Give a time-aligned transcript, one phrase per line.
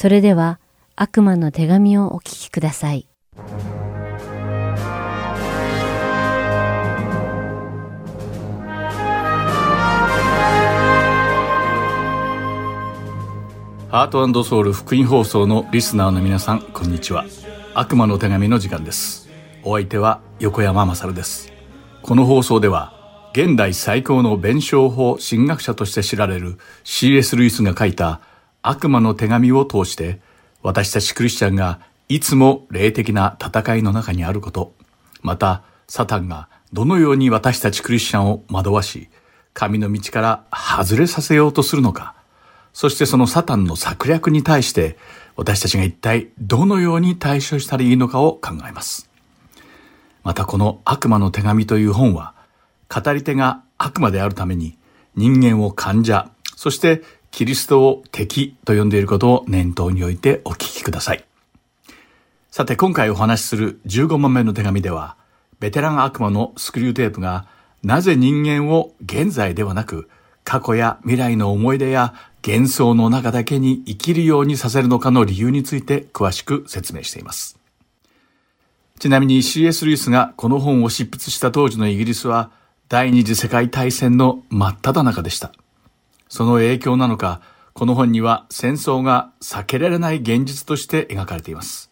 [0.00, 0.60] それでは
[0.96, 3.06] 悪魔の手紙をお聞きください。
[13.90, 17.26] ハートソウル福音放送のリスナーの皆さん、こんにちは。
[17.74, 19.28] 悪魔の手紙の時間です。
[19.62, 21.52] お相手は横山勝です。
[22.00, 22.94] この放送では、
[23.34, 27.36] 現代最高の弁証法神学者として知られる C.S.
[27.36, 28.22] ルイスが書いた
[28.62, 30.20] 悪魔の手紙を通して、
[30.62, 34.74] 私たちクリスチャンがいつも霊的な戦いの中にあること、
[35.22, 39.08] また、サタンがどのように私たちクリスチャンを惑わし、
[39.54, 42.14] 神の道から外れさせようとするのか、
[42.72, 44.96] そしてそのサタンの策略に対して
[45.36, 49.10] 私たちが一体どのように対処したらいいのかを考えます。
[50.22, 52.34] またこの悪魔の手紙という本は
[52.88, 54.78] 語り手が悪魔であるために
[55.16, 61.24] 人間を患者、そしてキリストを敵と呼んでいることを念頭に置いてお聞きください。
[62.50, 65.16] さて今回お話しする15問目の手紙では
[65.60, 67.46] ベテラン悪魔のスクリューテープが
[67.82, 70.10] なぜ人間を現在ではなく
[70.44, 72.14] 過去や未来の思い出や
[72.44, 77.58] 幻想の中だけに生きるようにさせるのかの理由について詳しく説明しています。
[78.98, 79.84] ちなみに C.S.
[79.84, 82.50] ルイスがこの本を執筆した当時のイギリスは
[82.88, 85.52] 第二次世界大戦の真っ只中でした。
[86.30, 87.42] その影響なのか、
[87.74, 91.90] この本には戦争が避けられない現実として描かれています。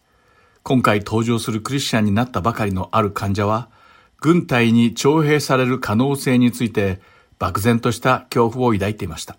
[0.63, 3.69] 今回登場するクリスチャンになったばかりのある患者は、
[4.21, 7.01] 軍隊に徴兵される可能性について
[7.37, 9.37] 漠然とした恐怖を抱いていました。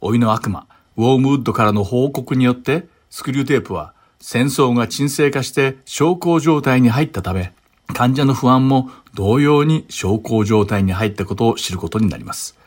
[0.00, 7.52] 老いの悪魔、ウォームウッドからの報告によって、スクリューテープは戦争が沈静化して小康状態に入ったため、
[7.92, 12.61] 患者の不安も同様に小康状態に入ったことを知ることになります。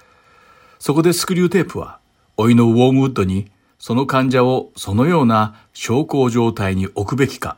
[0.80, 2.00] そこでスクリューテープは、
[2.38, 7.58] 老いのウォームウッドに、その患者をそのような小康状態に置くべきか、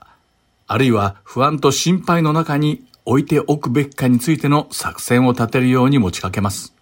[0.68, 6.73] あるいは不安と心配の中に置いておくべきかについての作戦を立てるように持ちかけます。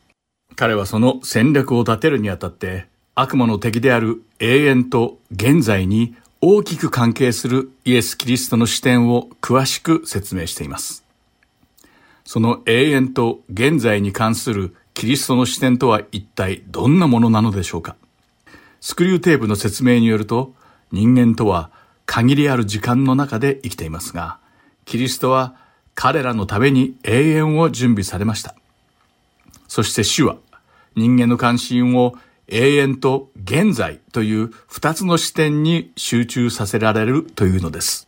[0.56, 11.04] 彼はその戦略を立てるにあたって悪魔の敵である永遠と現在に大きく関係するイエス・キリストの視点を詳しく説明しています。
[12.24, 17.98] その永遠と現在に関するキリストの視点とは一体どんなものなのでしょうか？
[18.80, 20.54] スクリューテープの説明によると
[20.94, 21.70] 人間とは
[22.06, 24.40] 限りある時間の中で生きていますが、
[24.86, 25.54] キリストは
[25.96, 28.56] 彼らのために永遠を準備されました。
[29.68, 30.38] そして主は
[30.96, 32.16] 人間の関心を
[32.48, 38.08] 永遠と現在という二つの視点に集中させられるというのです。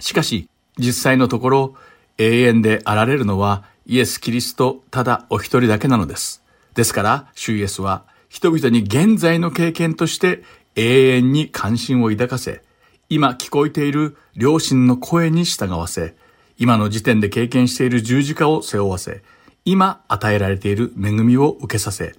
[0.00, 0.48] しかし、
[0.78, 1.74] 実際のところ、
[2.16, 6.42] 永遠であられるのはイエス・キリストただお一人だけなのです。
[6.74, 10.42] ですから、主イエスは人々に現在の経験として
[10.76, 12.62] 永遠に関心を抱かせ、
[13.08, 16.14] 今聞こえている両親の声に従わせ、
[16.56, 19.22] 今の時点で経験している十字架を背負わせ、
[19.64, 22.14] 今与えられている恵みを受けさせ、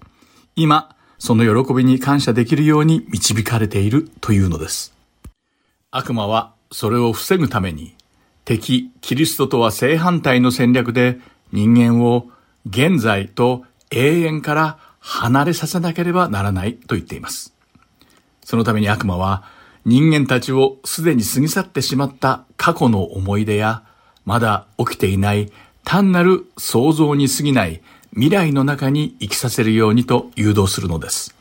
[0.56, 4.94] 今その喜びに感謝できるように導かれているというのです。
[5.90, 7.96] 悪魔はそれを防ぐために、
[8.46, 11.20] 敵キリストとは正反対の戦略で
[11.54, 12.30] 人間を
[12.66, 17.54] 現在と永遠から離れさせなければならないと言っています。
[18.44, 19.44] そのために悪魔は
[19.86, 23.84] 人間たちをすでに過ぎ去ってしまった過去の思い出や
[24.26, 25.52] まだ起きていない
[25.84, 27.82] 単なる想像に過ぎない
[28.14, 31.36] 未来の中に生きさせるようにと誘導するのです。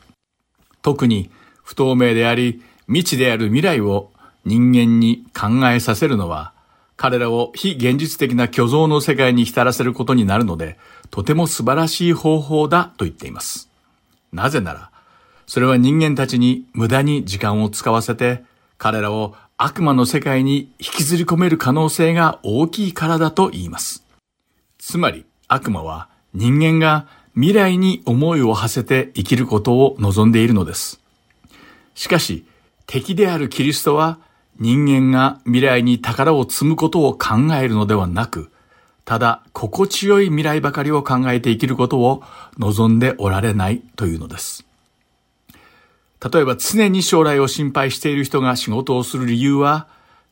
[0.81, 1.31] 特に
[1.63, 4.11] 不透明であり未知である未来を
[4.45, 6.52] 人間に考えさせるのは
[6.95, 10.77] 彼らを非現実的な虚像の世界に浸らせることになるので
[11.09, 13.69] とても素晴らしい方法だと言っています。
[14.31, 14.91] なぜなら
[15.45, 18.43] それは人間たちに無駄に時間を使わせて
[18.77, 24.03] 彼らを悪魔の世界に引きずり込める可能性が大きいからだと言います。
[24.77, 30.99] つまり悪魔は人間が未来に思いを馳せて生きることを望んでいるのです。
[31.95, 32.45] しかし
[32.85, 34.19] 敵であるキリストは
[34.59, 38.51] 人間が未来に宝を積むことを考えるのではなく、
[39.05, 42.23] ただ心地よい未来ばかりを考えて生きることを
[42.57, 44.65] 望んでおられないというのです。
[46.33, 49.87] 例えば常に将来を心配している人が仕事をする理由は、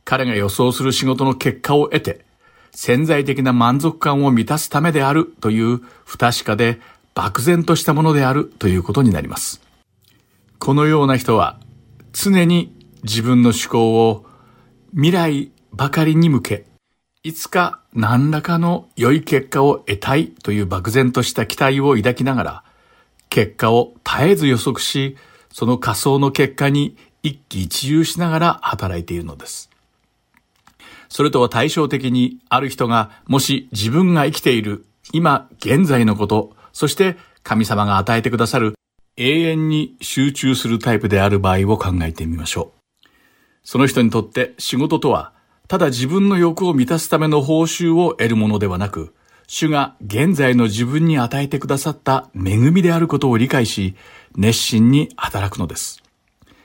[0.06, 2.26] 彼が予想する仕事の結果を得て、
[2.72, 6.80] 潜在的な満足感を満たすためであるという不確かで
[7.14, 9.62] 漠然としたものであるということになります。
[10.60, 11.60] このような人は
[12.14, 14.26] 常に自分の思考を
[14.92, 16.66] 未来ばかりに向け、
[17.24, 22.64] いつか何らかの良い結果を得たいという漠然とした期待を抱きながら、
[23.30, 25.18] 結果を絶えず予測し、
[25.52, 29.70] その仮想の結果に一喜一憂しながら働いているのです。
[31.10, 38.76] それとは対照的に、ある人がもし自分が生きている今現在のこと、そして神様が与えてくださる
[39.18, 42.81] 永遠に集中するタイプである場合を考えてみましょう。
[43.64, 45.34] その人にとって仕事とは、
[45.68, 49.14] ただ自分の欲を満たすための報酬を得るものではなく、
[49.48, 53.96] 主が現在の自分に与えてくださった恵みであることを理解し、
[54.36, 56.02] 熱心に働くのです。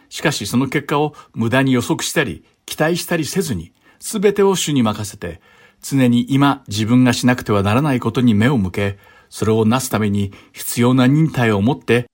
[0.09, 5.41] しかしその結果を無駄に予測したり、期待したりせずに、すべてを主に任せて、
[5.83, 8.99] 常に今自分がしなくてはならないことに目を向け、
[9.31, 12.07] それをなすために必要な忍耐を持って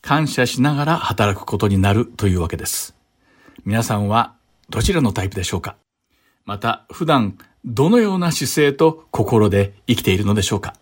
[0.00, 2.97] 感謝しながら働くことになるというわけです。
[3.68, 4.34] 皆さんは
[4.70, 5.76] どちらのタイプでしょうか？
[6.46, 7.36] また普段
[7.66, 10.72] どのような姿勢と心で生きているのでしょうか？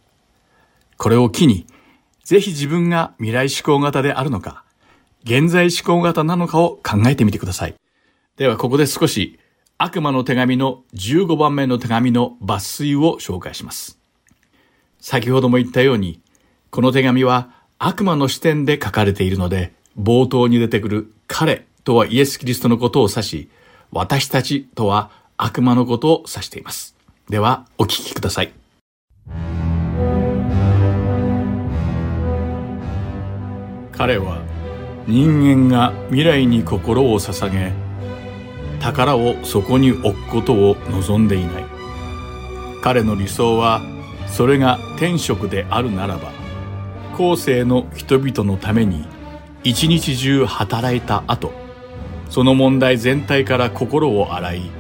[0.96, 1.66] これを機に
[2.22, 4.62] ぜひ自分が未来志向型であるのか
[5.24, 7.74] 現在志向型なのかを考えてみてください。
[8.36, 9.40] ではここで少し
[9.78, 13.98] 悪魔の手紙の15番目の手紙の抜粋を紹介します。
[15.00, 16.20] 先ほども言ったように、
[16.70, 17.50] この手紙は
[17.80, 23.48] 悪魔の視点で書かれているので、冒頭に出てくる彼とはイエス・キリストのことを指し、
[23.92, 26.96] 私たちとは悪魔のことを指しています。
[27.30, 28.52] では、お聞きください。
[33.92, 34.42] 彼は
[35.06, 37.72] 人間が未来に心を捧げ
[38.80, 41.64] 宝をそこに置くことを望んでいない
[42.82, 43.80] 彼の理想は
[44.26, 46.30] それが天職であるならば
[47.16, 49.06] 後世の人々のために
[49.64, 51.65] 一日中働いた後
[52.28, 54.70] その問題全体から心を洗い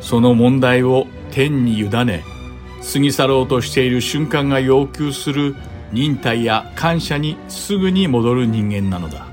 [0.00, 2.24] その問題を天に委ね
[2.92, 5.54] 過ぎ去ろうとしている瞬間が要求する
[5.92, 9.26] 忍耐や感謝にすぐに戻る人間なのだ。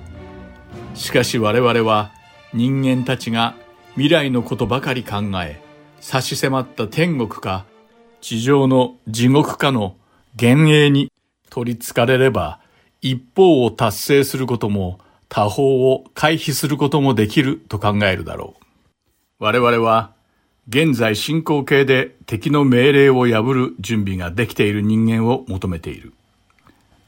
[0.93, 2.11] しかし我々は
[2.53, 3.55] 人間たちが
[3.93, 5.61] 未来のことばかり考え
[5.99, 7.65] 差し迫った天国か
[8.21, 9.95] 地上の地獄かの
[10.41, 11.11] 幻影に
[11.49, 12.59] 取り憑かれれば、
[13.01, 14.99] 一方を達成することも
[15.35, 19.43] 他方を回避することもできると考えるだろう。
[19.43, 20.13] 我々は
[20.69, 26.13] 現在進行形で敵の命令を破る準備ができている人間を求めている。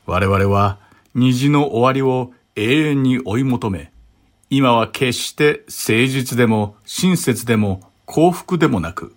[0.06, 0.78] 我々は
[1.16, 3.94] 虹の終わりを永遠に追い求め、
[4.50, 9.16] 今は決して誠実でも親切でも幸福でもなく、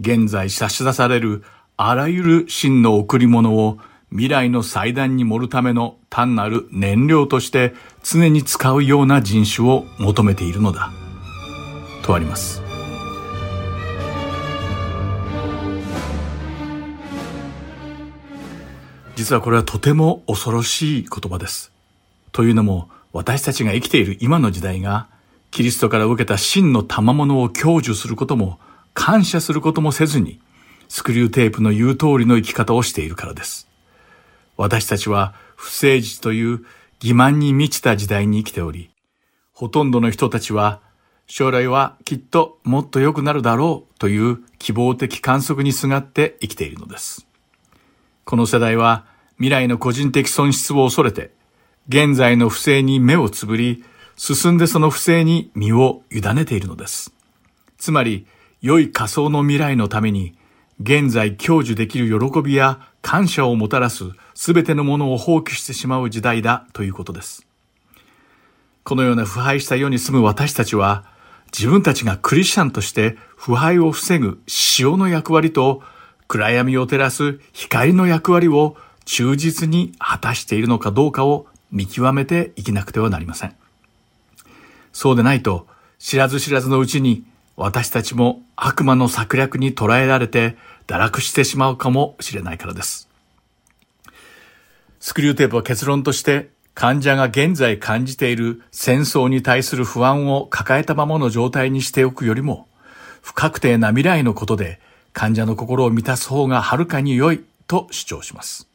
[0.00, 1.44] 現在差し出される
[1.76, 3.78] あらゆる真の贈り物を
[4.10, 10.90] 未来の祭壇に盛るための単なる燃料として常に使うような人種を求めているのだ。
[12.02, 12.60] とあります。
[19.14, 21.70] 実はこれはとても恐ろしい言葉です。
[22.32, 25.08] というのも私たちが生きている今の時代が
[25.52, 28.58] キリストから受けた真の賜物を享受することも
[28.92, 30.40] 感謝することもせずに
[30.88, 33.69] スクリューテープの言う通りの生き方をしているからです。
[34.60, 36.66] 私たちは不誠実という
[37.00, 38.90] 欺瞞に満ちた時代に生きており、
[39.54, 40.82] ほとんどの人たちは
[41.26, 47.26] 将来はきっともっと良くなるだろうという希望的観測にすがって生きているのです。
[48.26, 51.30] この世代は未来の個人的損失を恐れて、
[51.88, 53.82] 現在の不正に目をつぶり、
[54.18, 57.14] 進んでその不正に身を委ねているのです。
[57.78, 58.26] つまり、
[58.60, 60.34] 良い仮想の未来のために
[60.82, 64.04] 現在享受できる喜びや感謝をもたらす
[64.42, 67.46] すべてのものを放棄してしまう時代だということです。
[68.84, 71.04] このような腐敗した世に住む私たちは、
[71.52, 74.40] 自分たちがクリスチャンとして腐敗を防ぐ
[74.78, 75.82] 塩の役割と
[76.26, 83.54] 暗闇を照らす光の役割を忠実に果たしているのかどうかを見極めていきなくてはなりません。
[84.94, 85.66] そうでないと、
[85.98, 87.24] 知らず知らずのうちに
[87.56, 90.56] 私たちも悪魔の策略に捉えられて
[90.86, 93.09] 堕落してしまうかもしれないからです。
[95.00, 102.68] スクリューテープは結論として患者が現在感じている戦争に対する不安を抱えたままの状態にしておくよりも
[103.22, 104.78] 不確定な未来のことで
[105.12, 108.68] 患者の心を満たす方がはるかに良いと主張します。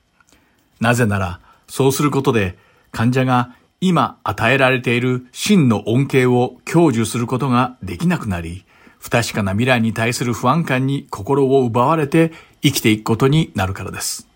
[0.80, 2.58] なぜならそうすることで
[2.92, 8.66] 患者が今与えられている真の恩恵を享受することができなくなり、
[9.00, 12.32] 不確かな未来に対する不安感に心を奪われて
[12.64, 14.28] 生きていくことになるからです。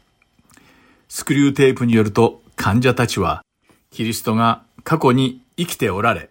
[1.10, 3.42] スクリューテープによると患者たちは
[3.90, 6.30] キリストが過去に生きておられ、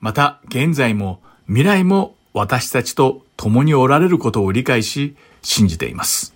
[0.00, 6.34] また現在も未来も私たちと共におられることを理解し信じています。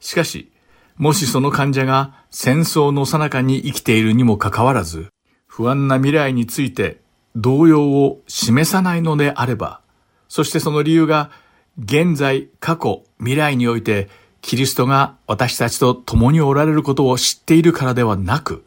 [0.00, 0.50] しかし、
[0.96, 5.08] もしその患者が戦争の最中に生きているにもかかわらず、
[5.46, 7.00] 不安な未来について
[7.36, 9.80] 動揺を示さないのであれば、
[10.28, 11.30] そしてその理由が
[11.78, 14.08] 現在、過去、未来において
[14.40, 18.64] キリストが私たちと共におられることを知っているからではなく、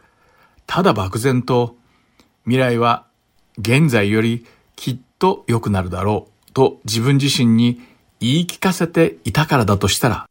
[0.68, 1.76] ただ漠然と
[2.44, 3.06] 未来は
[3.58, 7.82] 現在よりきっと良くなるだろうと自分自身に
[8.20, 10.30] 言い聞かせていたからだとしたら、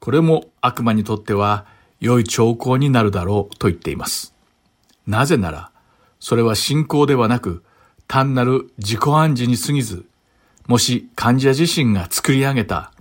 [0.00, 1.66] これも悪魔にとっては
[2.00, 4.34] 良い兆候になるだろうと言っています。
[5.06, 5.70] なぜなら、
[6.20, 7.64] それは信仰ではなく、
[8.06, 10.04] 単なる自己暗示に過ぎず、
[10.66, 12.92] もし患者自身が作り上げた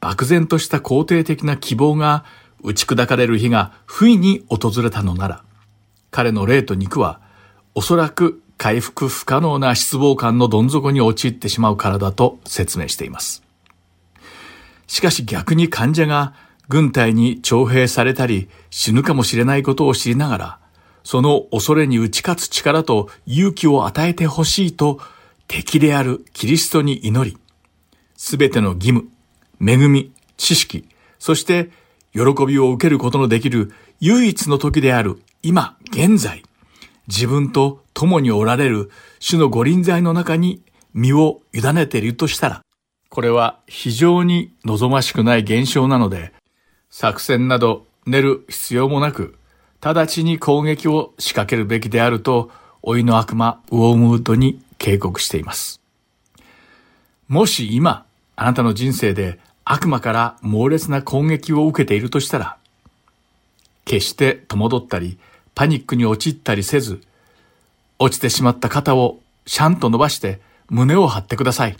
[0.00, 2.24] 漠然とした肯定的な希望が
[2.62, 5.44] 打ち砕かれる日が不意に訪れたのなら、
[6.10, 7.20] 彼の霊と肉は
[7.74, 13.42] おそらく回復不可能な失望感のどん底に陥ってしまうからだと説明しています。
[14.86, 16.34] しかし逆に患者が
[16.68, 20.58] 軍隊に徴兵されたり死ぬかもしれないことを知りながら、
[21.04, 25.00] その恐れに打ち勝つ力と勇気を与えてほしいと
[25.46, 27.38] 敵であるキリストに祈り、
[28.16, 29.08] すべての義務、
[29.60, 30.88] 恵み、知識、
[31.18, 31.70] そして
[32.12, 36.42] 喜びを受けることのできる唯一の時である今、現在、
[37.06, 40.62] 自分と共におられる主の御臨在の中に
[40.94, 42.62] 身を委ねているとしたら、
[43.08, 46.32] これは非常に望ましくない現象なので、
[46.90, 49.36] 作戦など練る必要もなく、
[49.80, 52.50] 直ちに攻撃を仕掛けるべきであると、
[52.82, 55.80] 老いの悪魔、ウォームウッドに警告しています。
[57.28, 59.38] もし今、あなたの人生で
[59.70, 62.56] 悪魔から猛烈な攻撃を受けているとしたら、
[63.84, 65.18] 決して戸惑ったり、
[65.54, 67.02] パニックに陥ったりせず、
[67.98, 71.76] 落ちてしまった肩をシャンと伸ばして胸を張ってください。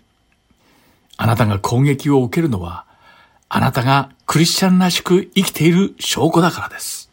[1.17, 2.85] あなたが攻撃を受けるのは、
[3.49, 7.11] あなたがクリスチャンらしく生きている証拠だからです。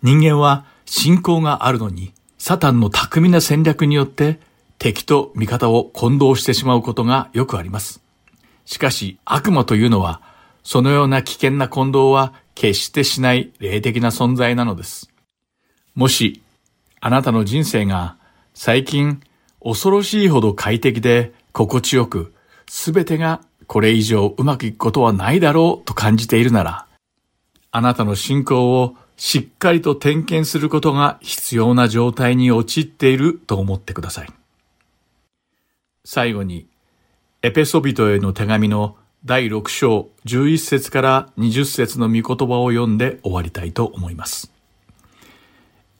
[0.00, 4.38] 人間は信仰があるのに、サタンの巧みな戦略によって
[4.78, 8.00] 敵と味方を混同してしまうことがよくあります。
[8.64, 10.20] しかし悪魔というのは、
[10.62, 15.10] そのような危険な混同は決してしない霊的な存在なのです。
[15.94, 16.42] もし、
[17.00, 18.16] あなたの人生が
[18.54, 19.20] 最近
[19.62, 22.32] 恐ろしいほど快適で心地よく、
[22.68, 26.86] すべてがこれ以上うまくいくことはないだろうと感じているなら、
[27.70, 34.28] あなたの信仰をしっかりと点検することが必要な状態に陥っていると思ってください。
[36.04, 36.66] 最後に、
[37.44, 44.52] エペソビトへの手紙の第6章11節から20節の御言葉を読んで終わりたいと思います。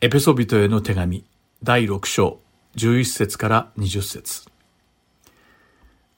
[0.01, 1.25] エペソビトへの手紙
[1.65, 2.39] 第6章
[2.77, 4.49] 11節から20節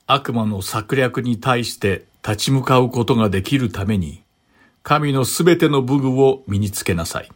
[0.06, 4.22] 悪魔の策略に対して立ち向かうことができるために、
[4.82, 7.30] 神のすべての武具を身につけなさい。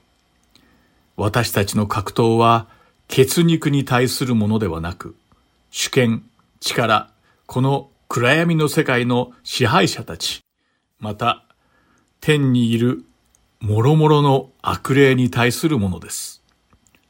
[1.16, 2.66] 私たちの格闘は、
[3.09, 5.16] 血肉に対するものではなく、
[5.71, 6.28] 主権、
[6.61, 7.09] 力、
[7.49, 10.43] この暗闇の世界の支配者たち、
[11.00, 11.47] また、
[12.21, 13.07] 天にいる
[13.62, 16.43] 諸々の悪霊に対するものです。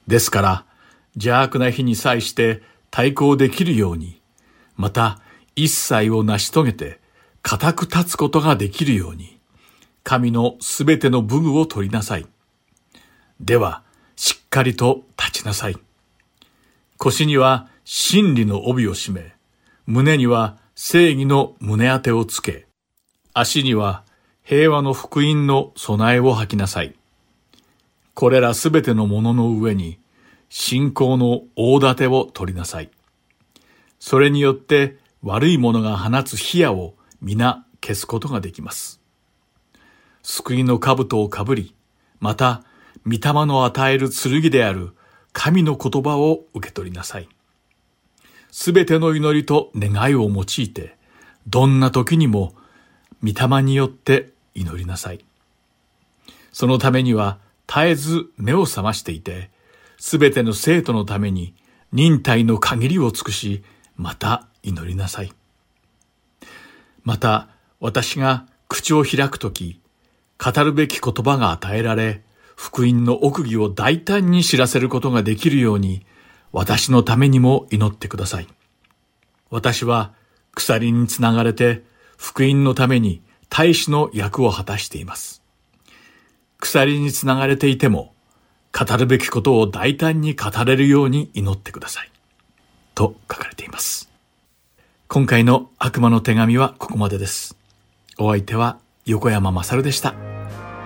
[0.07, 0.64] ですから、
[1.16, 4.23] 邪悪な日に際して対抗できるように、
[4.76, 5.21] また、
[5.57, 7.00] 一切を成し遂げて、
[7.42, 9.40] 固く立つことができるように、
[10.04, 12.28] 神のすべての武具を取りなさい。
[13.40, 13.83] では、
[14.14, 15.76] しっかりと立ちなさい。
[16.97, 19.38] 腰には真理の帯を締め、
[19.90, 22.66] 胸には正義の胸当てをつけ、
[23.33, 24.04] 足には
[24.42, 26.95] 平和の福音の備えを吐きなさい。
[28.12, 29.99] これらすべてのものの上に、
[30.50, 32.90] 信仰の大盾を取りなさい。
[33.99, 39.00] それによって悪い者が放つ火矢を皆消すことができます。
[40.23, 41.75] 救いの兜をかぶり、
[42.21, 42.62] また、
[43.07, 44.90] 御霊の与える剣である
[45.33, 47.28] 神の言葉を受け取りなさい。
[48.50, 50.97] すべての祈りと願いを用いて、
[51.47, 52.55] どんな時にも
[53.23, 55.25] 御霊によって祈りなさい。
[56.52, 59.50] そのためには絶えず目を覚ましていて、
[59.99, 61.55] すべての生徒のために
[61.93, 63.62] 忍耐の限りを尽くし、
[63.97, 65.33] また祈りなさい。
[67.02, 67.49] また、
[67.81, 69.81] 私が口を開くとき、
[70.43, 72.23] 語るべき言葉が与えられ、
[72.57, 76.05] 福音の奥義を大胆に知らせることができるように、
[76.52, 78.49] 私のためにも祈ってください。
[79.50, 80.12] 私は
[80.55, 81.83] 鎖につながれて、
[82.17, 85.43] 福音のために大使の役を果たしています。
[86.59, 88.12] 鎖につながれていても、
[88.73, 92.11] 語るべきことを大胆に語れるように祈ってください。
[92.95, 94.11] と書かれています。
[95.07, 97.57] 今回の悪魔の手紙はここまでです。
[98.19, 100.14] お相手は横山まさるでした。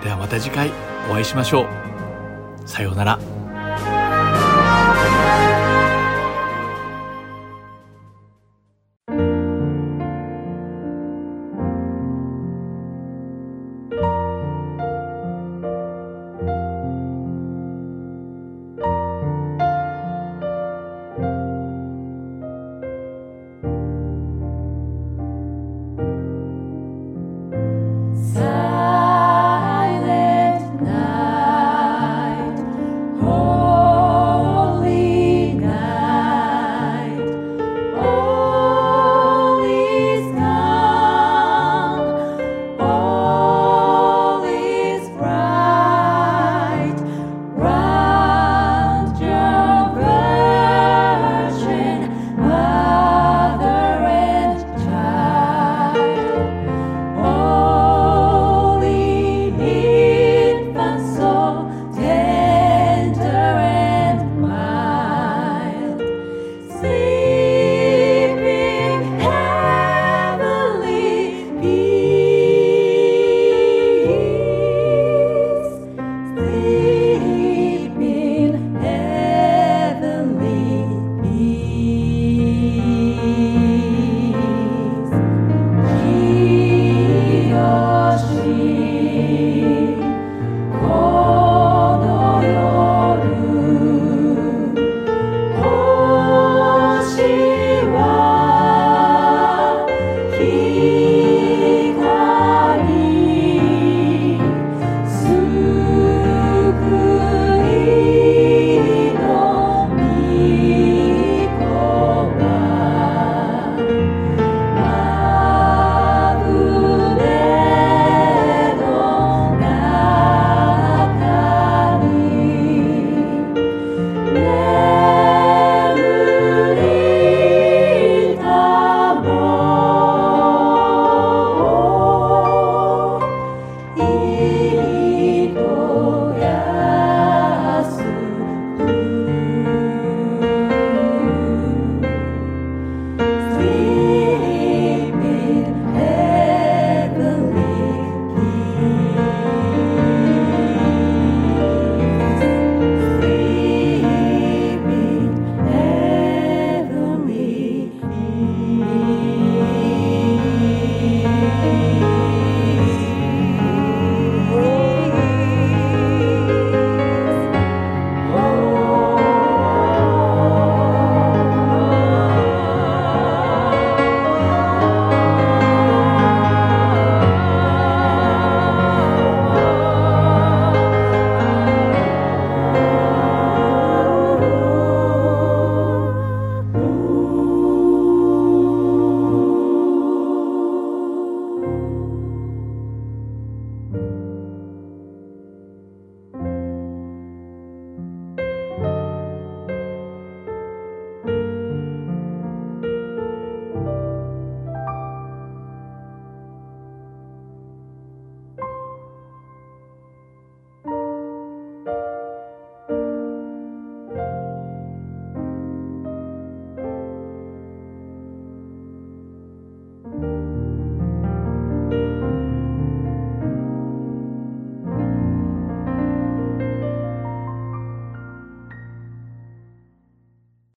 [0.03, 0.71] ではまた次回
[1.11, 2.69] お会いしましょう。
[2.69, 3.42] さようなら。